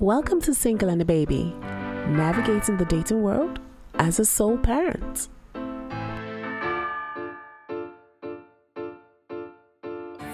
Welcome 0.00 0.42
to 0.42 0.52
Single 0.52 0.90
and 0.90 1.00
a 1.00 1.06
Baby, 1.06 1.54
navigating 2.06 2.76
the 2.76 2.84
dating 2.84 3.22
world 3.22 3.60
as 3.94 4.20
a 4.20 4.26
sole 4.26 4.58
parent. 4.58 5.28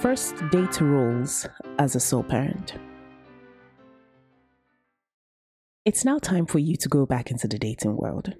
First 0.00 0.34
date 0.50 0.80
rules 0.80 1.46
as 1.78 1.94
a 1.94 2.00
sole 2.00 2.24
parent. 2.24 2.74
It's 5.84 6.04
now 6.04 6.18
time 6.18 6.46
for 6.46 6.58
you 6.58 6.76
to 6.78 6.88
go 6.88 7.06
back 7.06 7.30
into 7.30 7.46
the 7.46 7.56
dating 7.56 7.96
world. 7.96 8.34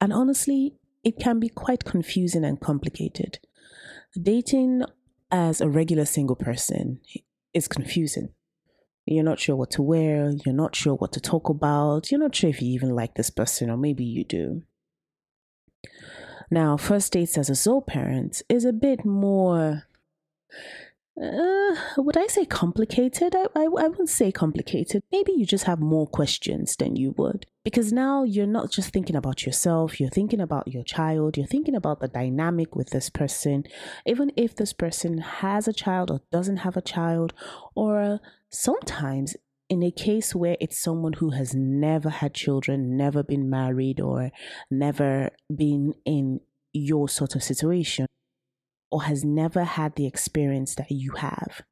And 0.00 0.12
honestly, 0.12 0.74
it 1.04 1.20
can 1.20 1.38
be 1.38 1.48
quite 1.48 1.84
confusing 1.84 2.44
and 2.44 2.60
complicated. 2.60 3.38
Dating 4.20 4.82
as 5.30 5.60
a 5.60 5.68
regular 5.68 6.06
single 6.06 6.34
person 6.34 6.98
is 7.54 7.68
confusing. 7.68 8.30
You're 9.06 9.24
not 9.24 9.38
sure 9.38 9.54
what 9.54 9.70
to 9.72 9.82
wear, 9.82 10.32
you're 10.44 10.54
not 10.54 10.74
sure 10.74 10.94
what 10.94 11.12
to 11.12 11.20
talk 11.20 11.48
about, 11.48 12.10
you're 12.10 12.20
not 12.20 12.34
sure 12.34 12.50
if 12.50 12.60
you 12.60 12.68
even 12.72 12.90
like 12.90 13.14
this 13.14 13.30
person, 13.30 13.70
or 13.70 13.76
maybe 13.76 14.04
you 14.04 14.24
do. 14.24 14.62
Now, 16.50 16.76
first 16.76 17.12
dates 17.12 17.38
as 17.38 17.48
a 17.48 17.54
sole 17.54 17.82
parent 17.82 18.42
is 18.48 18.64
a 18.64 18.72
bit 18.72 19.04
more 19.04 19.84
uh, 21.20 21.74
would 21.96 22.16
I 22.16 22.26
say 22.26 22.44
complicated? 22.44 23.34
I, 23.34 23.46
I, 23.54 23.62
I 23.64 23.88
wouldn't 23.88 24.10
say 24.10 24.30
complicated. 24.30 25.02
Maybe 25.10 25.32
you 25.32 25.46
just 25.46 25.64
have 25.64 25.80
more 25.80 26.06
questions 26.06 26.76
than 26.76 26.96
you 26.96 27.14
would. 27.16 27.46
Because 27.64 27.92
now 27.92 28.22
you're 28.22 28.46
not 28.46 28.70
just 28.70 28.92
thinking 28.92 29.16
about 29.16 29.46
yourself, 29.46 29.98
you're 29.98 30.10
thinking 30.10 30.40
about 30.40 30.68
your 30.68 30.84
child, 30.84 31.36
you're 31.36 31.46
thinking 31.46 31.74
about 31.74 32.00
the 32.00 32.08
dynamic 32.08 32.76
with 32.76 32.90
this 32.90 33.08
person. 33.08 33.64
Even 34.04 34.30
if 34.36 34.54
this 34.54 34.72
person 34.72 35.18
has 35.18 35.66
a 35.66 35.72
child 35.72 36.10
or 36.10 36.20
doesn't 36.30 36.58
have 36.58 36.76
a 36.76 36.82
child, 36.82 37.32
or 37.74 38.20
sometimes 38.50 39.36
in 39.68 39.82
a 39.82 39.90
case 39.90 40.34
where 40.34 40.56
it's 40.60 40.78
someone 40.78 41.14
who 41.14 41.30
has 41.30 41.54
never 41.54 42.10
had 42.10 42.34
children, 42.34 42.96
never 42.96 43.22
been 43.22 43.48
married, 43.48 44.00
or 44.00 44.30
never 44.70 45.30
been 45.54 45.94
in 46.04 46.40
your 46.72 47.08
sort 47.08 47.34
of 47.34 47.42
situation 47.42 48.06
or 48.90 49.02
has 49.02 49.24
never 49.24 49.64
had 49.64 49.94
the 49.94 50.06
experience 50.06 50.74
that 50.76 50.90
you 50.90 51.12
have. 51.12 51.62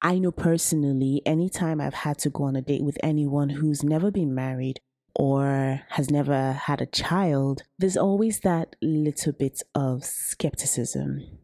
I 0.00 0.18
know 0.18 0.32
personally, 0.32 1.22
anytime 1.24 1.80
I've 1.80 1.94
had 1.94 2.18
to 2.18 2.30
go 2.30 2.44
on 2.44 2.56
a 2.56 2.62
date 2.62 2.82
with 2.82 2.98
anyone 3.02 3.50
who's 3.50 3.84
never 3.84 4.10
been 4.10 4.34
married 4.34 4.80
or 5.14 5.82
has 5.90 6.10
never 6.10 6.52
had 6.52 6.80
a 6.80 6.86
child, 6.86 7.62
there's 7.78 7.96
always 7.96 8.40
that 8.40 8.74
little 8.82 9.32
bit 9.32 9.62
of 9.74 10.04
skepticism. 10.04 11.38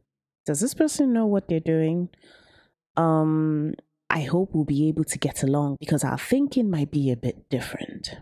Does 0.46 0.60
this 0.60 0.74
person 0.74 1.12
know 1.12 1.26
what 1.26 1.48
they're 1.48 1.60
doing? 1.60 2.08
Um, 2.96 3.74
I 4.10 4.22
hope 4.22 4.50
we'll 4.52 4.64
be 4.64 4.88
able 4.88 5.04
to 5.04 5.18
get 5.18 5.42
along 5.42 5.76
because 5.78 6.02
our 6.02 6.18
thinking 6.18 6.70
might 6.70 6.90
be 6.90 7.10
a 7.10 7.16
bit 7.16 7.48
different. 7.50 8.16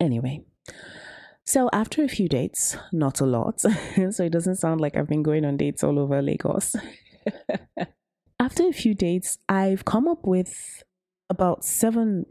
Anyway, 0.00 0.44
so 1.44 1.68
after 1.72 2.04
a 2.04 2.08
few 2.08 2.28
dates, 2.28 2.76
not 2.92 3.20
a 3.20 3.26
lot, 3.26 3.60
so 4.10 4.24
it 4.24 4.32
doesn't 4.32 4.56
sound 4.56 4.80
like 4.80 4.96
I've 4.96 5.08
been 5.08 5.22
going 5.22 5.44
on 5.44 5.56
dates 5.56 5.82
all 5.82 5.98
over 5.98 6.22
Lagos. 6.22 6.76
after 8.40 8.68
a 8.68 8.72
few 8.72 8.94
dates, 8.94 9.38
I've 9.48 9.84
come 9.84 10.06
up 10.06 10.26
with 10.26 10.82
about 11.28 11.64
seven 11.64 12.26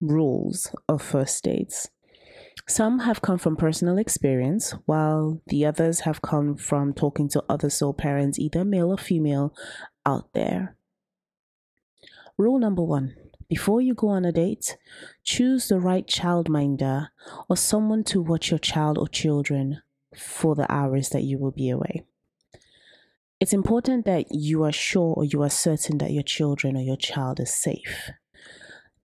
rules 0.00 0.74
of 0.88 1.02
first 1.02 1.44
dates. 1.44 1.90
Some 2.68 3.00
have 3.00 3.22
come 3.22 3.38
from 3.38 3.56
personal 3.56 3.98
experience, 3.98 4.74
while 4.86 5.40
the 5.46 5.66
others 5.66 6.00
have 6.00 6.22
come 6.22 6.56
from 6.56 6.92
talking 6.92 7.28
to 7.30 7.44
other 7.48 7.70
sole 7.70 7.94
parents, 7.94 8.38
either 8.38 8.64
male 8.64 8.90
or 8.90 8.98
female, 8.98 9.54
out 10.04 10.32
there. 10.34 10.76
Rule 12.36 12.58
number 12.58 12.82
one 12.82 13.14
before 13.50 13.80
you 13.80 13.94
go 13.94 14.06
on 14.10 14.24
a 14.24 14.30
date, 14.30 14.78
choose 15.24 15.66
the 15.66 15.80
right 15.80 16.06
childminder 16.06 17.08
or 17.48 17.56
someone 17.56 18.04
to 18.04 18.22
watch 18.22 18.52
your 18.52 18.60
child 18.60 18.96
or 18.96 19.08
children 19.08 19.82
for 20.16 20.54
the 20.54 20.70
hours 20.72 21.08
that 21.08 21.24
you 21.24 21.36
will 21.36 21.50
be 21.50 21.68
away. 21.68 22.04
It's 23.40 23.52
important 23.52 24.04
that 24.04 24.26
you 24.30 24.62
are 24.62 24.70
sure 24.70 25.14
or 25.16 25.24
you 25.24 25.42
are 25.42 25.50
certain 25.50 25.98
that 25.98 26.12
your 26.12 26.22
children 26.22 26.76
or 26.76 26.82
your 26.82 26.96
child 26.96 27.40
is 27.40 27.52
safe. 27.52 28.10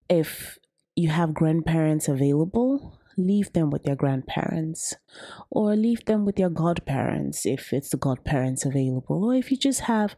If 0.08 0.60
you 0.94 1.08
have 1.08 1.34
grandparents 1.34 2.06
available, 2.06 3.00
leave 3.16 3.52
them 3.52 3.70
with 3.70 3.82
their 3.82 3.96
grandparents 3.96 4.94
or 5.50 5.74
leave 5.74 6.04
them 6.04 6.24
with 6.24 6.38
your 6.38 6.50
godparents 6.50 7.46
if 7.46 7.72
it's 7.72 7.88
the 7.88 7.96
godparents 7.96 8.64
available. 8.64 9.24
Or 9.24 9.34
if 9.34 9.50
you 9.50 9.56
just 9.56 9.80
have 9.80 10.14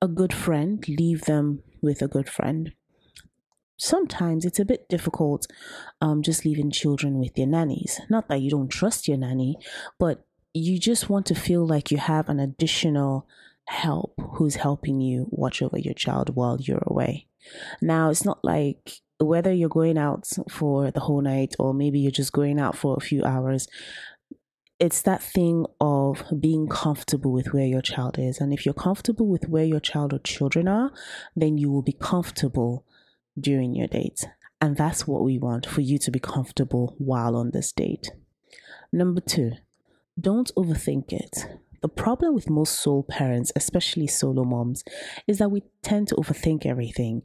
a 0.00 0.08
good 0.08 0.32
friend, 0.32 0.82
leave 0.88 1.26
them 1.26 1.62
with 1.82 2.00
a 2.00 2.08
good 2.08 2.30
friend 2.30 2.72
sometimes 3.76 4.44
it's 4.44 4.58
a 4.58 4.64
bit 4.64 4.88
difficult 4.88 5.46
um, 6.00 6.22
just 6.22 6.44
leaving 6.44 6.70
children 6.70 7.18
with 7.18 7.34
their 7.34 7.46
nannies. 7.46 8.00
Not 8.08 8.28
that 8.28 8.40
you 8.40 8.50
don't 8.50 8.68
trust 8.68 9.08
your 9.08 9.18
nanny, 9.18 9.56
but 9.98 10.24
you 10.54 10.78
just 10.78 11.10
want 11.10 11.26
to 11.26 11.34
feel 11.34 11.66
like 11.66 11.90
you 11.90 11.98
have 11.98 12.28
an 12.28 12.40
additional 12.40 13.26
help 13.66 14.14
who's 14.34 14.56
helping 14.56 15.00
you 15.00 15.26
watch 15.30 15.60
over 15.60 15.78
your 15.78 15.94
child 15.94 16.34
while 16.34 16.58
you're 16.60 16.82
away. 16.86 17.26
Now, 17.82 18.10
it's 18.10 18.24
not 18.24 18.44
like 18.44 19.00
whether 19.18 19.52
you're 19.52 19.68
going 19.68 19.98
out 19.98 20.26
for 20.50 20.90
the 20.90 21.00
whole 21.00 21.20
night 21.20 21.54
or 21.58 21.74
maybe 21.74 21.98
you're 21.98 22.10
just 22.10 22.32
going 22.32 22.60
out 22.60 22.76
for 22.76 22.96
a 22.96 23.00
few 23.00 23.24
hours. 23.24 23.68
It's 24.78 25.02
that 25.02 25.22
thing 25.22 25.64
of 25.80 26.24
being 26.38 26.68
comfortable 26.68 27.32
with 27.32 27.52
where 27.52 27.66
your 27.66 27.80
child 27.80 28.18
is. 28.18 28.40
And 28.40 28.52
if 28.52 28.66
you're 28.66 28.74
comfortable 28.74 29.26
with 29.26 29.48
where 29.48 29.64
your 29.64 29.80
child 29.80 30.12
or 30.12 30.18
children 30.18 30.68
are, 30.68 30.92
then 31.34 31.56
you 31.56 31.70
will 31.70 31.82
be 31.82 31.94
comfortable 31.94 32.84
during 33.38 33.74
your 33.74 33.86
date. 33.86 34.26
And 34.60 34.76
that's 34.76 35.06
what 35.06 35.22
we 35.22 35.38
want 35.38 35.66
for 35.66 35.80
you 35.80 35.98
to 35.98 36.10
be 36.10 36.18
comfortable 36.18 36.94
while 36.98 37.36
on 37.36 37.50
this 37.50 37.72
date. 37.72 38.10
Number 38.92 39.20
two, 39.20 39.52
don't 40.18 40.50
overthink 40.56 41.12
it. 41.12 41.46
The 41.82 41.88
problem 41.88 42.34
with 42.34 42.48
most 42.48 42.80
sole 42.80 43.02
parents, 43.02 43.52
especially 43.54 44.06
solo 44.06 44.44
moms, 44.44 44.82
is 45.26 45.38
that 45.38 45.50
we 45.50 45.62
tend 45.82 46.08
to 46.08 46.16
overthink 46.16 46.64
everything. 46.64 47.22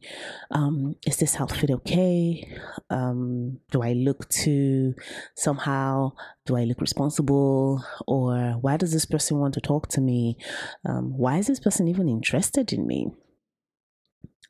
Um, 0.51 0.97
is 1.07 1.17
this 1.17 1.39
outfit 1.39 1.71
okay? 1.71 2.47
Um, 2.89 3.59
do 3.71 3.81
I 3.81 3.93
look 3.93 4.27
too 4.29 4.93
somehow? 5.35 6.11
Do 6.45 6.57
I 6.57 6.65
look 6.65 6.81
responsible? 6.81 7.83
Or 8.05 8.57
why 8.61 8.77
does 8.77 8.91
this 8.91 9.05
person 9.05 9.39
want 9.39 9.53
to 9.53 9.61
talk 9.61 9.87
to 9.89 10.01
me? 10.01 10.37
Um, 10.85 11.17
why 11.17 11.37
is 11.37 11.47
this 11.47 11.59
person 11.59 11.87
even 11.87 12.09
interested 12.09 12.73
in 12.73 12.85
me? 12.85 13.07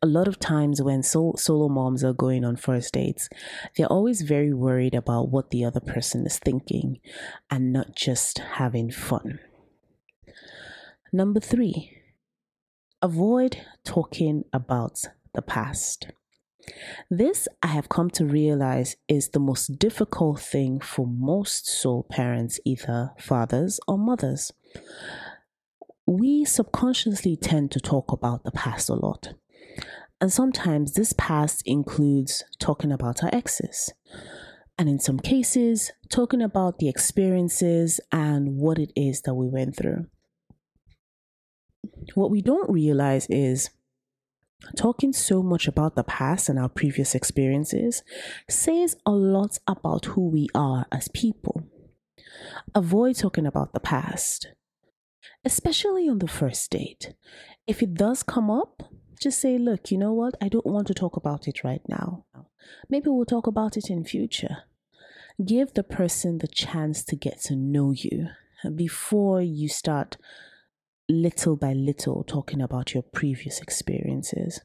A 0.02 0.08
lot 0.08 0.28
of 0.28 0.40
times 0.40 0.82
when 0.82 1.04
sol- 1.04 1.38
solo 1.38 1.70
moms 1.70 2.04
are 2.04 2.14
going 2.14 2.44
on 2.44 2.56
first 2.56 2.94
dates, 2.94 3.30
they're 3.78 3.88
always 3.88 4.22
very 4.22 4.54
worried 4.54 4.96
about 4.96 5.30
what 5.30 5.52
the 5.52 5.64
other 5.64 5.80
person 5.80 6.26
is 6.26 6.40
thinking 6.40 7.00
and 7.50 7.72
not 7.72 7.96
just 7.96 8.40
having 8.40 8.92
fun. 8.92 9.40
Number 11.14 11.40
three, 11.40 11.98
avoid 13.02 13.58
talking 13.84 14.46
about 14.54 15.04
the 15.34 15.42
past. 15.42 16.08
This, 17.10 17.48
I 17.62 17.68
have 17.68 17.90
come 17.90 18.10
to 18.12 18.26
realize, 18.26 18.96
is 19.08 19.30
the 19.30 19.40
most 19.40 19.80
difficult 19.80 20.40
thing 20.40 20.80
for 20.80 21.06
most 21.06 21.68
sole 21.68 22.04
parents, 22.04 22.60
either 22.66 23.12
fathers 23.18 23.80
or 23.88 23.98
mothers. 23.98 24.52
We 26.06 26.46
subconsciously 26.46 27.36
tend 27.36 27.72
to 27.72 27.80
talk 27.80 28.12
about 28.12 28.44
the 28.44 28.52
past 28.52 28.90
a 28.90 28.94
lot. 28.94 29.34
And 30.20 30.32
sometimes 30.32 30.94
this 30.94 31.14
past 31.14 31.64
includes 31.66 32.44
talking 32.60 32.92
about 32.92 33.24
our 33.24 33.34
exes. 33.34 33.92
And 34.78 34.88
in 34.88 35.00
some 35.00 35.20
cases, 35.20 35.92
talking 36.10 36.42
about 36.42 36.80
the 36.80 36.90
experiences 36.90 38.00
and 38.12 38.58
what 38.58 38.78
it 38.78 38.92
is 38.96 39.22
that 39.22 39.34
we 39.34 39.48
went 39.48 39.76
through. 39.76 40.08
What 42.14 42.32
we 42.32 42.42
don't 42.42 42.70
realize 42.70 43.28
is 43.30 43.72
talking 44.76 45.14
so 45.14 45.42
much 45.42 45.68
about 45.68 45.96
the 45.96 46.04
past 46.04 46.50
and 46.50 46.60
our 46.60 46.70
previous 46.70 47.16
experiences 47.16 48.04
says 48.50 48.96
a 49.06 49.12
lot 49.12 49.58
about 49.68 50.06
who 50.06 50.30
we 50.30 50.48
are 50.54 50.86
as 50.92 51.08
people. 51.08 51.64
Avoid 52.76 53.18
talking 53.18 53.46
about 53.46 53.74
the 53.74 53.80
past, 53.80 54.48
especially 55.44 56.08
on 56.08 56.20
the 56.20 56.28
first 56.28 56.70
date. 56.72 57.14
If 57.68 57.82
it 57.82 57.94
does 57.96 58.24
come 58.24 58.50
up, 58.50 58.84
just 59.22 59.40
say, 59.40 59.58
look, 59.58 59.92
you 59.92 59.98
know 59.98 60.14
what? 60.14 60.34
I 60.42 60.50
don't 60.50 60.66
want 60.66 60.88
to 60.88 60.94
talk 60.94 61.16
about 61.16 61.48
it 61.48 61.64
right 61.64 61.82
now. 61.88 62.26
Maybe 62.90 63.10
we'll 63.10 63.26
talk 63.26 63.46
about 63.48 63.78
it 63.78 63.90
in 63.90 64.04
future. 64.04 64.64
Give 65.44 65.74
the 65.74 65.84
person 65.84 66.40
the 66.40 66.48
chance 66.48 67.04
to 67.06 67.16
get 67.16 67.40
to 67.44 67.56
know 67.56 67.92
you 67.92 68.30
before 68.76 69.42
you 69.42 69.70
start 69.70 70.18
little 71.08 71.56
by 71.56 71.74
little 71.74 72.24
talking 72.24 72.62
about 72.62 72.94
your 72.94 73.04
previous 73.04 73.60
experiences. 73.60 74.62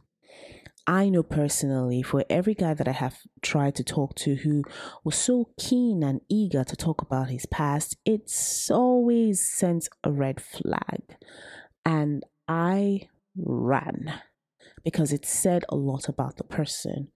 I 0.87 1.09
know 1.09 1.25
personally 1.25 2.03
for 2.03 2.25
every 2.31 2.55
guy 2.55 2.73
that 2.75 2.87
I 2.87 2.93
have 2.93 3.19
tried 3.43 3.75
to 3.77 3.85
talk 3.85 4.15
to 4.17 4.37
who 4.37 4.63
was 5.03 5.17
so 5.17 5.51
keen 5.59 6.03
and 6.03 6.21
eager 6.29 6.63
to 6.63 6.77
talk 6.77 7.03
about 7.03 7.29
his 7.29 7.45
past, 7.47 7.97
it's 8.05 8.71
always 8.71 9.45
sent 9.45 9.89
a 10.05 10.13
red 10.13 10.41
flag. 10.41 11.03
And 11.85 12.23
I 12.47 13.09
ran 13.37 14.21
because 14.87 15.13
it 15.13 15.27
said 15.27 15.65
a 15.69 15.75
lot 15.75 16.09
about 16.09 16.37
the 16.37 16.45
person. 16.45 17.09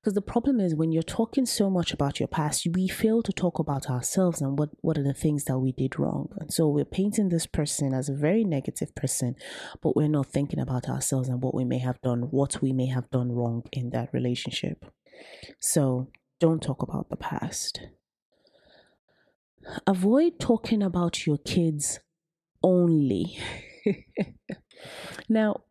Because 0.00 0.14
the 0.14 0.22
problem 0.22 0.58
is 0.58 0.74
when 0.74 0.92
you're 0.92 1.02
talking 1.02 1.44
so 1.44 1.68
much 1.68 1.92
about 1.92 2.18
your 2.18 2.26
past, 2.26 2.66
we 2.72 2.88
fail 2.88 3.22
to 3.22 3.32
talk 3.34 3.58
about 3.58 3.90
ourselves 3.90 4.40
and 4.40 4.58
what, 4.58 4.70
what 4.80 4.96
are 4.96 5.02
the 5.02 5.12
things 5.12 5.44
that 5.44 5.58
we 5.58 5.72
did 5.72 5.98
wrong. 5.98 6.30
And 6.40 6.50
so 6.50 6.66
we're 6.68 6.86
painting 6.86 7.28
this 7.28 7.46
person 7.46 7.92
as 7.92 8.08
a 8.08 8.14
very 8.14 8.44
negative 8.44 8.94
person, 8.94 9.34
but 9.82 9.94
we're 9.94 10.08
not 10.08 10.28
thinking 10.28 10.58
about 10.58 10.88
ourselves 10.88 11.28
and 11.28 11.42
what 11.42 11.54
we 11.54 11.66
may 11.66 11.80
have 11.80 12.00
done, 12.00 12.22
what 12.30 12.62
we 12.62 12.72
may 12.72 12.86
have 12.86 13.10
done 13.10 13.30
wrong 13.30 13.64
in 13.72 13.90
that 13.90 14.08
relationship. 14.14 14.86
So 15.60 16.08
don't 16.40 16.62
talk 16.62 16.80
about 16.80 17.10
the 17.10 17.18
past. 17.18 17.78
Avoid 19.86 20.40
talking 20.40 20.82
about 20.82 21.26
your 21.26 21.36
kids 21.36 22.00
only. 22.62 23.38
now, 25.28 25.64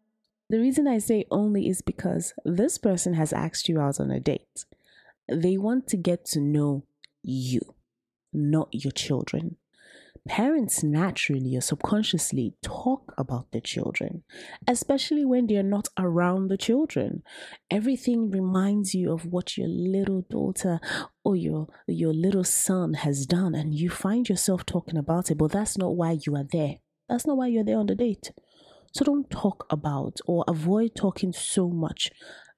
the 0.52 0.60
reason 0.60 0.86
I 0.86 0.98
say 0.98 1.24
only 1.32 1.70
is 1.70 1.82
because 1.82 2.34
this 2.44 2.78
person 2.78 3.14
has 3.14 3.32
asked 3.32 3.70
you 3.70 3.80
out 3.80 4.02
on 4.02 4.12
a 4.12 4.20
date. 4.20 4.66
They 5.30 5.56
want 5.56 5.88
to 5.88 5.98
get 5.98 6.26
to 6.34 6.42
know 6.42 6.84
you, 7.24 7.62
not 8.34 8.68
your 8.74 8.92
children. 8.92 9.56
Parents 10.28 10.84
naturally 10.84 11.56
or 11.56 11.62
subconsciously 11.62 12.54
talk 12.62 13.14
about 13.18 13.54
the 13.54 13.62
children, 13.62 14.24
especially 14.68 15.24
when 15.24 15.48
they're 15.48 15.64
not 15.64 15.88
around 15.98 16.50
the 16.50 16.58
children. 16.58 17.24
Everything 17.72 18.30
reminds 18.30 18.94
you 18.94 19.14
of 19.14 19.26
what 19.26 19.58
your 19.58 19.70
little 19.70 20.24
daughter 20.30 20.82
or 21.24 21.38
your 21.38 21.70
your 21.88 22.14
little 22.14 22.44
son 22.44 22.96
has 22.96 23.26
done 23.26 23.56
and 23.56 23.74
you 23.74 23.90
find 23.90 24.28
yourself 24.28 24.66
talking 24.66 24.98
about 24.98 25.32
it, 25.32 25.38
but 25.38 25.54
that's 25.54 25.78
not 25.78 25.96
why 25.96 26.18
you 26.28 26.36
are 26.36 26.48
there. 26.52 26.76
That's 27.08 27.26
not 27.26 27.38
why 27.38 27.48
you're 27.48 27.64
there 27.64 27.80
on 27.80 27.88
the 27.88 27.96
date. 27.96 28.32
So 28.92 29.06
don't 29.06 29.30
talk 29.30 29.66
about 29.70 30.20
or 30.26 30.44
avoid 30.48 30.96
talking 30.96 31.32
so 31.32 31.70
much 31.70 32.12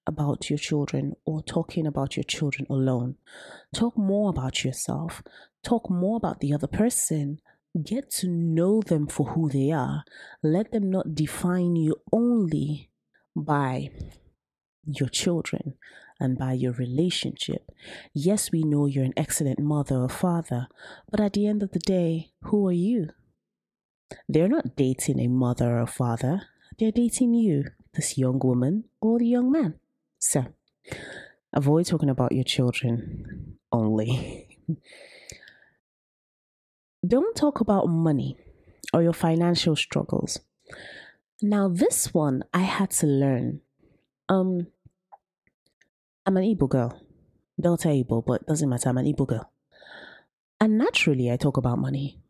about 0.07 0.49
your 0.49 0.59
children 0.59 1.13
or 1.25 1.41
talking 1.41 1.85
about 1.85 2.17
your 2.17 2.23
children 2.23 2.65
alone. 2.69 3.15
Talk 3.73 3.97
more 3.97 4.29
about 4.29 4.63
yourself. 4.63 5.21
Talk 5.63 5.89
more 5.89 6.17
about 6.17 6.39
the 6.39 6.53
other 6.53 6.67
person. 6.67 7.39
Get 7.81 8.11
to 8.11 8.27
know 8.27 8.81
them 8.81 9.07
for 9.07 9.27
who 9.27 9.49
they 9.49 9.71
are. 9.71 10.03
Let 10.41 10.71
them 10.71 10.89
not 10.89 11.15
define 11.15 11.75
you 11.75 11.95
only 12.11 12.89
by 13.35 13.89
your 14.85 15.09
children 15.09 15.75
and 16.19 16.37
by 16.37 16.53
your 16.53 16.73
relationship. 16.73 17.71
Yes, 18.13 18.51
we 18.51 18.63
know 18.63 18.85
you're 18.85 19.05
an 19.05 19.13
excellent 19.17 19.59
mother 19.59 19.95
or 19.95 20.09
father, 20.09 20.67
but 21.09 21.19
at 21.19 21.33
the 21.33 21.47
end 21.47 21.63
of 21.63 21.71
the 21.71 21.79
day, 21.79 22.31
who 22.43 22.67
are 22.67 22.73
you? 22.73 23.09
They're 24.27 24.47
not 24.47 24.75
dating 24.75 25.19
a 25.19 25.27
mother 25.27 25.79
or 25.79 25.87
father, 25.87 26.43
they're 26.79 26.91
dating 26.91 27.33
you, 27.35 27.65
this 27.93 28.17
young 28.17 28.39
woman 28.43 28.85
or 29.01 29.19
the 29.19 29.27
young 29.27 29.51
man. 29.51 29.75
So, 30.19 30.45
avoid 31.53 31.85
talking 31.85 32.09
about 32.09 32.31
your 32.31 32.43
children 32.43 33.57
only. 33.71 34.59
Don't 37.05 37.35
talk 37.35 37.59
about 37.59 37.87
money 37.87 38.37
or 38.93 39.03
your 39.03 39.13
financial 39.13 39.75
struggles. 39.75 40.39
Now, 41.41 41.67
this 41.67 42.13
one 42.13 42.43
I 42.53 42.61
had 42.61 42.91
to 42.91 43.07
learn. 43.07 43.59
Um, 44.29 44.67
I'm 46.25 46.37
an 46.37 46.43
Igbo 46.43 46.69
girl, 46.69 47.01
Delta 47.59 47.89
Igbo, 47.89 48.25
but 48.25 48.45
doesn't 48.47 48.69
matter. 48.69 48.87
I'm 48.87 48.97
an 48.97 49.05
Igbo 49.05 49.27
girl, 49.27 49.51
and 50.61 50.77
naturally 50.77 51.29
I 51.29 51.35
talk 51.35 51.57
about 51.57 51.77
money. 51.79 52.22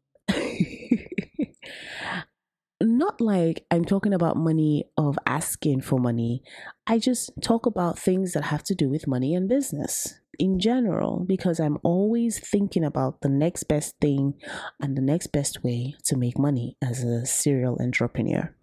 Not 2.84 3.22
like 3.22 3.66
I'm 3.72 3.86
talking 3.86 4.14
about 4.14 4.38
money 4.38 4.86
of 4.98 5.18
asking 5.26 5.82
for 5.82 6.00
money. 6.00 6.44
I 6.88 7.00
just 7.00 7.32
talk 7.42 7.66
about 7.66 8.00
things 8.00 8.34
that 8.34 8.46
have 8.46 8.64
to 8.66 8.76
do 8.76 8.90
with 8.90 9.08
money 9.08 9.34
and 9.36 9.48
business 9.48 10.20
in 10.40 10.60
general 10.60 11.24
because 11.28 11.60
I'm 11.60 11.78
always 11.84 12.40
thinking 12.40 12.84
about 12.84 13.22
the 13.22 13.30
next 13.30 13.64
best 13.64 13.96
thing 14.02 14.34
and 14.82 14.98
the 14.98 15.02
next 15.02 15.28
best 15.28 15.64
way 15.64 15.96
to 16.06 16.18
make 16.18 16.38
money 16.38 16.78
as 16.82 17.04
a 17.04 17.26
serial 17.26 17.78
entrepreneur. 17.80 18.56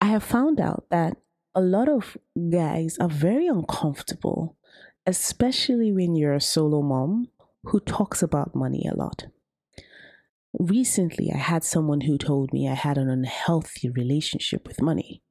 I 0.00 0.06
have 0.06 0.24
found 0.24 0.60
out 0.60 0.86
that 0.90 1.16
a 1.54 1.60
lot 1.60 1.88
of 1.88 2.16
guys 2.50 2.98
are 2.98 3.08
very 3.08 3.46
uncomfortable, 3.46 4.56
especially 5.06 5.92
when 5.92 6.16
you're 6.16 6.34
a 6.34 6.40
solo 6.40 6.82
mom 6.82 7.28
who 7.64 7.78
talks 7.78 8.22
about 8.22 8.54
money 8.54 8.88
a 8.90 8.96
lot 8.96 9.26
recently 10.58 11.30
I 11.32 11.38
had 11.38 11.64
someone 11.64 12.02
who 12.02 12.18
told 12.18 12.52
me 12.52 12.68
I 12.68 12.74
had 12.74 12.98
an 12.98 13.08
unhealthy 13.08 13.90
relationship 13.90 14.66
with 14.66 14.82
money. 14.82 15.22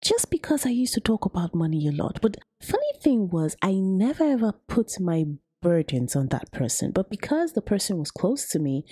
Just 0.00 0.30
because 0.30 0.64
I 0.64 0.70
used 0.70 0.94
to 0.94 1.00
talk 1.00 1.24
about 1.24 1.54
money 1.54 1.88
a 1.88 1.92
lot. 1.92 2.20
But 2.22 2.36
funny 2.62 2.92
thing 3.02 3.28
was 3.28 3.56
I 3.62 3.72
never 3.74 4.24
ever 4.24 4.52
put 4.68 5.00
my 5.00 5.24
burdens 5.60 6.14
on 6.14 6.28
that 6.28 6.52
person. 6.52 6.92
But 6.92 7.10
because 7.10 7.52
the 7.52 7.62
person 7.62 7.98
was 7.98 8.10
close 8.10 8.48
to 8.50 8.58
me, 8.58 8.84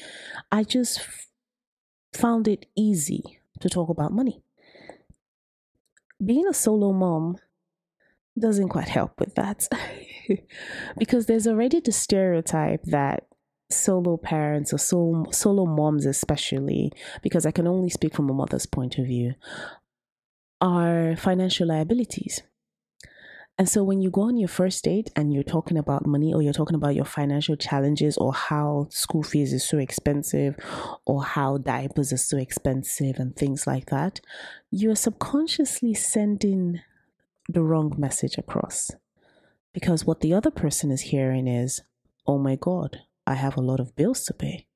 I 0.51 0.65
just 0.65 0.99
f- 0.99 1.27
found 2.13 2.49
it 2.49 2.67
easy 2.77 3.23
to 3.61 3.69
talk 3.69 3.89
about 3.89 4.13
money. 4.13 4.43
Being 6.25 6.47
a 6.49 6.55
solo 6.55 6.93
mom 6.93 7.37
doesn't 8.39 8.69
quite 8.69 8.89
help 8.89 9.21
with 9.21 9.35
that. 9.37 9.69
because 10.99 11.27
there's 11.27 11.47
already 11.47 11.81
the 11.81 11.93
stereotype 11.93 12.83
that 12.85 13.27
solo 13.69 14.17
parents 14.17 14.73
or 14.73 14.79
solo, 14.79 15.31
solo 15.31 15.67
moms 15.67 16.07
especially 16.07 16.93
because 17.23 17.45
i 17.45 17.51
can 17.51 17.67
only 17.67 17.91
speak 17.91 18.15
from 18.15 18.31
a 18.31 18.35
mother's 18.35 18.67
point 18.67 18.99
of 18.99 19.07
view 19.07 19.35
are 20.61 21.17
financial 21.17 21.67
liabilities 21.67 22.43
and 23.59 23.69
so 23.69 23.83
when 23.83 24.03
you 24.03 24.11
go 24.11 24.23
on 24.23 24.37
your 24.37 24.49
first 24.49 24.85
date 24.85 25.11
and 25.17 25.33
you're 25.33 25.43
talking 25.43 25.79
about 25.79 26.07
money 26.07 26.33
or 26.35 26.43
you're 26.43 26.53
talking 26.53 26.75
about 26.75 26.95
your 26.95 27.07
financial 27.07 27.57
challenges 27.57 28.19
or 28.19 28.35
how 28.35 28.87
school 28.91 29.23
fees 29.23 29.55
is 29.55 29.67
so 29.67 29.79
expensive 29.79 30.57
or 31.07 31.25
how 31.25 31.57
diapers 31.57 32.13
are 32.13 32.19
so 32.19 32.37
expensive 32.37 33.17
and 33.17 33.35
things 33.35 33.67
like 33.67 33.87
that, 33.87 34.21
you're 34.71 34.95
subconsciously 34.95 35.95
sending 35.95 36.81
the 37.49 37.63
wrong 37.63 37.95
message 37.97 38.37
across. 38.37 38.91
Because 39.73 40.05
what 40.05 40.21
the 40.21 40.35
other 40.35 40.51
person 40.51 40.91
is 40.91 41.01
hearing 41.01 41.49
is, 41.49 41.81
oh 42.27 42.39
my 42.39 42.57
God, 42.57 42.99
I 43.27 43.35
have 43.35 43.57
a 43.57 43.63
lot 43.63 43.81
of 43.81 43.97
bills 43.97 44.25
to 44.25 44.35
pay. 44.35 44.67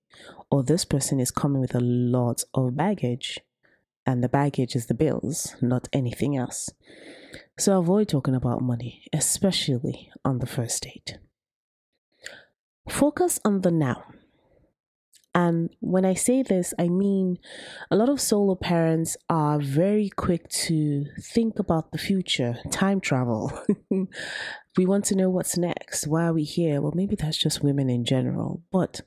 Or 0.50 0.62
this 0.62 0.84
person 0.84 1.20
is 1.20 1.30
coming 1.30 1.60
with 1.60 1.74
a 1.74 1.80
lot 1.80 2.42
of 2.54 2.76
baggage, 2.76 3.40
and 4.04 4.22
the 4.22 4.28
baggage 4.28 4.74
is 4.74 4.86
the 4.86 4.94
bills, 4.94 5.54
not 5.60 5.88
anything 5.92 6.36
else. 6.36 6.68
So 7.58 7.78
avoid 7.78 8.08
talking 8.08 8.34
about 8.34 8.62
money, 8.62 9.04
especially 9.12 10.10
on 10.24 10.38
the 10.38 10.46
first 10.46 10.82
date. 10.82 11.18
Focus 12.88 13.38
on 13.44 13.60
the 13.60 13.70
now. 13.70 14.04
And 15.32 15.70
when 15.78 16.04
I 16.04 16.14
say 16.14 16.42
this, 16.42 16.74
I 16.76 16.88
mean 16.88 17.38
a 17.90 17.96
lot 17.96 18.08
of 18.08 18.20
solo 18.20 18.56
parents 18.56 19.16
are 19.28 19.60
very 19.60 20.10
quick 20.10 20.48
to 20.66 21.04
think 21.20 21.60
about 21.60 21.92
the 21.92 21.98
future, 21.98 22.58
time 22.72 23.00
travel. 23.00 23.52
we 24.76 24.86
want 24.86 25.04
to 25.06 25.16
know 25.16 25.28
what's 25.28 25.56
next. 25.56 26.06
Why 26.06 26.26
are 26.26 26.32
we 26.32 26.44
here? 26.44 26.80
Well, 26.80 26.92
maybe 26.94 27.16
that's 27.16 27.36
just 27.36 27.62
women 27.62 27.90
in 27.90 28.04
general. 28.04 28.62
But 28.70 29.00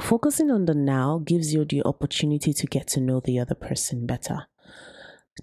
focusing 0.00 0.50
on 0.50 0.66
the 0.66 0.74
now 0.74 1.20
gives 1.24 1.52
you 1.52 1.64
the 1.64 1.82
opportunity 1.84 2.52
to 2.52 2.66
get 2.66 2.86
to 2.88 3.00
know 3.00 3.20
the 3.20 3.38
other 3.38 3.54
person 3.54 4.06
better. 4.06 4.46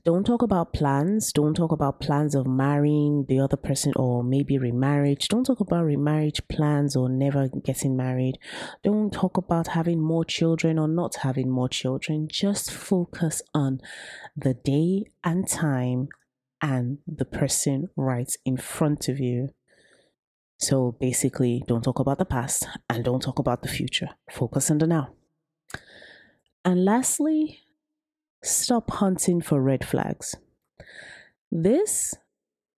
Don't 0.04 0.26
talk 0.26 0.42
about 0.42 0.74
plans. 0.74 1.32
Don't 1.34 1.56
talk 1.56 1.72
about 1.72 2.00
plans 2.00 2.36
of 2.36 2.46
marrying 2.46 3.26
the 3.28 3.40
other 3.40 3.58
person 3.58 3.94
or 3.96 4.24
maybe 4.24 4.58
remarriage. 4.58 5.28
Don't 5.28 5.46
talk 5.46 5.60
about 5.60 5.86
remarriage 5.86 6.42
plans 6.50 6.96
or 6.96 7.10
never 7.10 7.48
getting 7.48 7.98
married. 7.98 8.38
Don't 8.84 9.12
talk 9.12 9.38
about 9.38 9.70
having 9.70 10.00
more 10.00 10.24
children 10.24 10.78
or 10.78 10.88
not 10.88 11.16
having 11.16 11.50
more 11.50 11.70
children. 11.70 12.28
Just 12.30 12.72
focus 12.72 13.42
on 13.54 13.82
the 14.36 14.54
day 14.54 15.06
and 15.24 15.48
time 15.48 16.10
and 16.62 17.00
the 17.08 17.26
person 17.26 17.90
right 17.96 18.32
in 18.46 18.58
front 18.58 19.10
of 19.10 19.20
you. 19.20 19.50
So 20.60 20.96
basically, 21.00 21.64
don't 21.68 21.84
talk 21.84 22.00
about 22.00 22.18
the 22.18 22.26
past 22.26 22.68
and 22.90 23.04
don't 23.04 23.22
talk 23.22 23.40
about 23.40 23.62
the 23.62 23.70
future. 23.70 24.10
Focus 24.32 24.72
on 24.72 24.80
the 24.80 24.88
now. 24.88 25.10
And 26.66 26.84
lastly, 26.84 27.60
Stop 28.44 28.92
hunting 28.92 29.42
for 29.42 29.62
red 29.62 29.86
flags. 29.86 30.36
This 31.52 32.14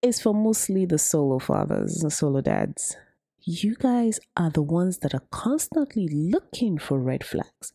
is 0.01 0.21
for 0.21 0.33
mostly 0.33 0.85
the 0.85 0.97
solo 0.97 1.39
fathers, 1.39 1.99
the 1.99 2.09
solo 2.09 2.41
dads. 2.41 2.95
You 3.41 3.75
guys 3.75 4.19
are 4.35 4.49
the 4.49 4.61
ones 4.61 4.97
that 4.99 5.13
are 5.13 5.23
constantly 5.31 6.07
looking 6.09 6.77
for 6.77 6.99
red 6.99 7.23
flags. 7.23 7.73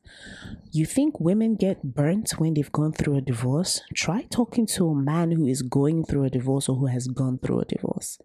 You 0.70 0.84
think 0.84 1.18
women 1.18 1.56
get 1.56 1.94
burnt 1.94 2.32
when 2.32 2.54
they've 2.54 2.70
gone 2.70 2.92
through 2.92 3.16
a 3.16 3.22
divorce? 3.22 3.80
Try 3.94 4.22
talking 4.30 4.66
to 4.66 4.88
a 4.88 4.94
man 4.94 5.32
who 5.32 5.46
is 5.46 5.62
going 5.62 6.04
through 6.04 6.24
a 6.24 6.30
divorce 6.30 6.68
or 6.68 6.76
who 6.76 6.86
has 6.86 7.06
gone 7.06 7.38
through 7.38 7.60
a 7.60 7.64
divorce. 7.64 8.18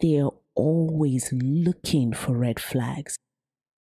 They 0.00 0.20
are 0.20 0.32
always 0.54 1.32
looking 1.32 2.12
for 2.12 2.36
red 2.36 2.60
flags. 2.60 3.16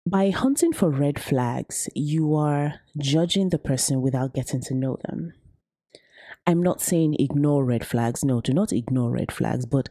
By 0.07 0.29
hunting 0.29 0.73
for 0.73 0.89
red 0.89 1.19
flags, 1.19 1.89
you 1.95 2.35
are 2.35 2.81
judging 2.97 3.49
the 3.49 3.59
person 3.59 4.01
without 4.01 4.33
getting 4.35 4.61
to 4.61 4.75
know 4.75 4.97
them. 5.09 5.33
I'm 6.45 6.61
not 6.61 6.81
saying 6.81 7.15
ignore 7.19 7.63
red 7.63 7.85
flags. 7.85 8.23
No, 8.23 8.41
do 8.41 8.53
not 8.53 8.73
ignore 8.73 9.11
red 9.11 9.31
flags, 9.31 9.65
but 9.65 9.87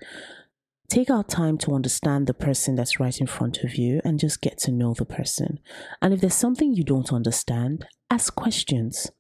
take 0.93 1.09
out 1.09 1.27
time 1.27 1.57
to 1.57 1.73
understand 1.73 2.27
the 2.27 2.35
person 2.35 2.75
that's 2.75 3.01
right 3.01 3.19
in 3.19 3.27
front 3.27 3.65
of 3.65 3.77
you 3.77 3.99
and 4.05 4.21
just 4.21 4.43
get 4.43 4.59
to 4.59 4.71
know 4.71 4.93
the 4.93 5.07
person. 5.07 5.59
And 6.03 6.13
if 6.13 6.21
there's 6.21 6.35
something 6.35 6.75
you 6.75 6.85
don't 6.85 7.15
understand, 7.15 7.87
ask 8.11 8.35
questions. 8.35 9.11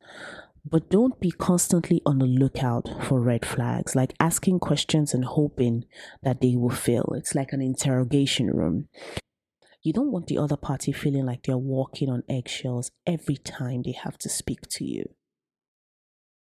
But 0.69 0.91
don't 0.91 1.19
be 1.19 1.31
constantly 1.31 2.03
on 2.05 2.19
the 2.19 2.27
lookout 2.27 2.91
for 3.05 3.23
red 3.23 3.47
flags, 3.47 3.97
like 3.97 4.13
asking 4.21 4.59
questions 4.59 5.15
and 5.15 5.25
hoping 5.25 5.87
that 6.23 6.43
they 6.43 6.57
will 6.57 6.69
fail. 6.69 7.15
It's 7.17 7.35
like 7.35 7.55
an 7.55 7.63
interrogation 7.63 8.49
room. 8.49 8.89
You 9.83 9.95
don't 9.95 10.13
want 10.13 10.27
the 10.27 10.37
other 10.37 10.59
party 10.59 10.93
feeling 10.93 11.25
like 11.25 11.45
they're 11.45 11.57
walking 11.57 12.11
on 12.11 12.23
eggshells 12.29 12.91
every 13.07 13.39
time 13.39 13.81
they 13.83 13.93
have 13.93 14.19
to 14.19 14.29
speak 14.29 14.69
to 14.73 14.85
you. 14.85 15.07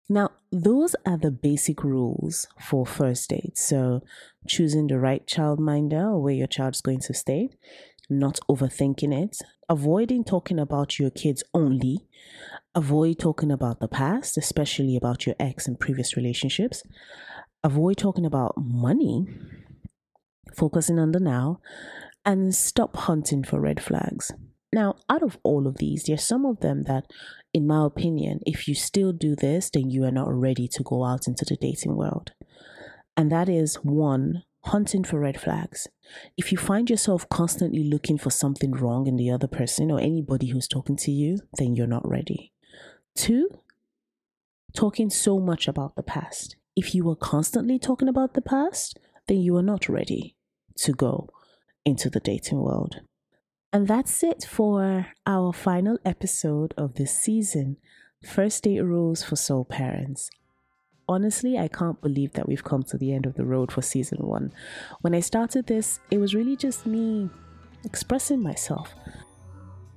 Now, 0.08 0.30
those 0.52 0.94
are 1.04 1.18
the 1.18 1.32
basic 1.32 1.82
rules 1.82 2.46
for 2.60 2.86
first 2.86 3.30
dates. 3.30 3.64
So, 3.64 4.02
choosing 4.46 4.86
the 4.86 5.00
right 5.00 5.26
childminder 5.26 6.12
or 6.12 6.22
where 6.22 6.34
your 6.34 6.46
child's 6.46 6.80
going 6.80 7.00
to 7.00 7.14
stay, 7.14 7.50
not 8.08 8.38
overthinking 8.48 9.12
it, 9.12 9.38
avoiding 9.68 10.22
talking 10.22 10.60
about 10.60 11.00
your 11.00 11.10
kids 11.10 11.42
only, 11.52 12.06
avoid 12.74 13.18
talking 13.18 13.50
about 13.50 13.80
the 13.80 13.88
past, 13.88 14.38
especially 14.38 14.96
about 14.96 15.26
your 15.26 15.34
ex 15.40 15.66
and 15.66 15.80
previous 15.80 16.16
relationships, 16.16 16.84
avoid 17.64 17.96
talking 17.96 18.24
about 18.24 18.54
money, 18.56 19.26
focusing 20.54 21.00
on 21.00 21.10
the 21.10 21.20
now, 21.20 21.60
and 22.24 22.54
stop 22.54 22.96
hunting 22.96 23.42
for 23.42 23.60
red 23.60 23.82
flags. 23.82 24.32
Now, 24.72 24.96
out 25.08 25.22
of 25.22 25.38
all 25.42 25.66
of 25.66 25.78
these, 25.78 26.04
there's 26.04 26.24
some 26.24 26.44
of 26.44 26.60
them 26.60 26.82
that, 26.84 27.06
in 27.54 27.66
my 27.66 27.84
opinion, 27.84 28.40
if 28.44 28.68
you 28.68 28.74
still 28.74 29.12
do 29.12 29.36
this, 29.36 29.70
then 29.70 29.90
you 29.90 30.04
are 30.04 30.10
not 30.10 30.32
ready 30.32 30.68
to 30.68 30.82
go 30.82 31.04
out 31.04 31.26
into 31.26 31.44
the 31.44 31.56
dating 31.56 31.96
world. 31.96 32.32
And 33.16 33.30
that 33.32 33.48
is 33.48 33.76
one, 33.76 34.42
hunting 34.64 35.04
for 35.04 35.20
red 35.20 35.40
flags. 35.40 35.86
If 36.36 36.52
you 36.52 36.58
find 36.58 36.90
yourself 36.90 37.28
constantly 37.28 37.84
looking 37.84 38.18
for 38.18 38.30
something 38.30 38.72
wrong 38.72 39.06
in 39.06 39.16
the 39.16 39.30
other 39.30 39.46
person 39.46 39.90
or 39.90 40.00
anybody 40.00 40.48
who's 40.48 40.68
talking 40.68 40.96
to 40.96 41.10
you, 41.10 41.38
then 41.56 41.74
you're 41.74 41.86
not 41.86 42.06
ready. 42.06 42.52
Two, 43.14 43.48
talking 44.74 45.08
so 45.08 45.38
much 45.38 45.68
about 45.68 45.96
the 45.96 46.02
past. 46.02 46.56
If 46.74 46.94
you 46.94 47.08
are 47.08 47.16
constantly 47.16 47.78
talking 47.78 48.08
about 48.08 48.34
the 48.34 48.42
past, 48.42 48.98
then 49.28 49.40
you 49.40 49.56
are 49.56 49.62
not 49.62 49.88
ready 49.88 50.36
to 50.78 50.92
go 50.92 51.30
into 51.84 52.10
the 52.10 52.20
dating 52.20 52.60
world. 52.60 53.00
And 53.72 53.88
that's 53.88 54.22
it 54.22 54.44
for 54.48 55.08
our 55.26 55.52
final 55.52 55.98
episode 56.04 56.72
of 56.76 56.94
this 56.94 57.18
season 57.18 57.76
First 58.24 58.64
Date 58.64 58.80
Rules 58.80 59.22
for 59.22 59.36
Sole 59.36 59.64
Parents. 59.64 60.30
Honestly, 61.08 61.58
I 61.58 61.68
can't 61.68 62.00
believe 62.00 62.32
that 62.32 62.48
we've 62.48 62.64
come 62.64 62.82
to 62.84 62.98
the 62.98 63.12
end 63.12 63.26
of 63.26 63.34
the 63.34 63.44
road 63.44 63.70
for 63.70 63.82
season 63.82 64.18
one. 64.26 64.52
When 65.02 65.14
I 65.14 65.20
started 65.20 65.66
this, 65.66 66.00
it 66.10 66.18
was 66.18 66.34
really 66.34 66.56
just 66.56 66.86
me 66.86 67.30
expressing 67.84 68.42
myself. 68.42 68.94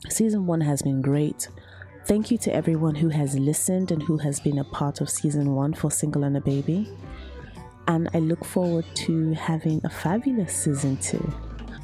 Season 0.09 0.45
one 0.45 0.61
has 0.61 0.81
been 0.81 1.01
great. 1.01 1.47
Thank 2.05 2.31
you 2.31 2.37
to 2.39 2.53
everyone 2.53 2.95
who 2.95 3.09
has 3.09 3.37
listened 3.37 3.91
and 3.91 4.03
who 4.03 4.17
has 4.17 4.39
been 4.39 4.59
a 4.59 4.63
part 4.63 5.01
of 5.01 5.09
season 5.09 5.55
one 5.55 5.73
for 5.73 5.89
Single 5.89 6.23
and 6.23 6.37
a 6.37 6.41
Baby. 6.41 6.91
And 7.87 8.09
I 8.13 8.19
look 8.19 8.45
forward 8.45 8.85
to 9.05 9.33
having 9.33 9.81
a 9.83 9.89
fabulous 9.89 10.53
season 10.53 10.97
two. 10.97 11.33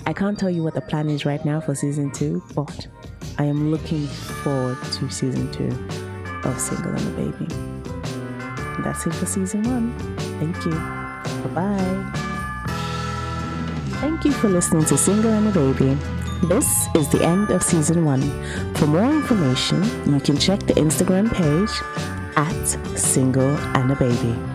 I 0.08 0.14
can't 0.14 0.38
tell 0.38 0.50
you 0.52 0.64
what 0.64 0.76
the 0.76 0.82
plan 0.82 1.10
is 1.10 1.26
right 1.26 1.44
now 1.44 1.60
for 1.60 1.74
season 1.74 2.12
two, 2.12 2.44
but 2.54 2.88
I 3.40 3.46
am 3.46 3.72
looking 3.72 4.06
forward 4.08 4.78
to 4.94 5.10
season 5.10 5.52
two 5.52 5.70
of 6.48 6.60
Single 6.60 6.92
and 6.94 7.08
a 7.08 7.32
Baby. 7.32 7.48
that's 8.84 9.08
it 9.08 9.14
for 9.16 9.26
season 9.26 9.64
one. 9.64 9.98
Thank 10.40 10.64
you. 10.66 10.72
Bye 11.50 11.56
bye. 11.56 12.12
Thank 14.00 14.26
you 14.26 14.32
for 14.32 14.48
listening 14.48 14.86
to 14.86 14.98
Single 14.98 15.32
and 15.32 15.48
a 15.48 15.52
Baby. 15.52 15.98
This 16.48 16.88
is 16.96 17.10
the 17.10 17.24
end 17.26 17.50
of 17.50 17.64
season 17.64 18.06
one. 18.06 18.22
For 18.76 18.86
more 18.86 19.06
information, 19.06 19.84
you 20.06 20.20
can 20.20 20.38
check 20.38 20.60
the 20.60 20.74
Instagram 20.74 21.34
page 21.34 21.72
at 22.36 22.98
Single 22.98 23.58
and 23.76 23.92
a 23.92 23.96
Baby. 23.96 24.55